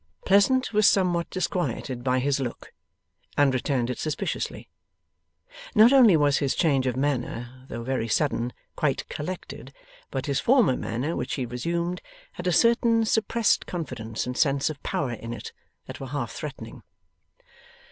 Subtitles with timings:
[0.25, 2.73] Pleasant was somewhat disquieted by his look,
[3.37, 4.67] and returned it suspiciously.
[5.75, 9.71] Not only was his change of manner, though very sudden, quite collected,
[10.09, 12.01] but his former manner, which he resumed,
[12.31, 15.51] had a certain suppressed confidence and sense of power in it
[15.85, 16.81] that were half threatening.